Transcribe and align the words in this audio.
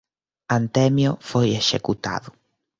Antemio 0.57 1.11
foi 1.29 1.47
executado. 1.61 2.29